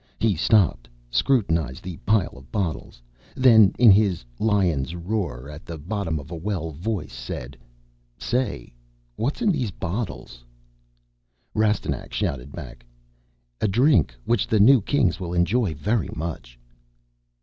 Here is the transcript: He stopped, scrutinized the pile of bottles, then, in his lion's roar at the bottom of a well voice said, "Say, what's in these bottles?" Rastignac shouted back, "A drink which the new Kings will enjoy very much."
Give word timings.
He 0.17 0.35
stopped, 0.35 0.89
scrutinized 1.11 1.83
the 1.83 1.97
pile 2.07 2.33
of 2.35 2.51
bottles, 2.51 3.03
then, 3.35 3.71
in 3.77 3.91
his 3.91 4.25
lion's 4.39 4.95
roar 4.95 5.47
at 5.47 5.63
the 5.63 5.77
bottom 5.77 6.17
of 6.19 6.31
a 6.31 6.35
well 6.35 6.71
voice 6.71 7.13
said, 7.13 7.55
"Say, 8.17 8.73
what's 9.15 9.43
in 9.43 9.51
these 9.51 9.69
bottles?" 9.69 10.43
Rastignac 11.53 12.13
shouted 12.13 12.51
back, 12.51 12.83
"A 13.61 13.67
drink 13.67 14.15
which 14.25 14.47
the 14.47 14.59
new 14.59 14.81
Kings 14.81 15.19
will 15.19 15.35
enjoy 15.35 15.75
very 15.75 16.09
much." 16.15 16.57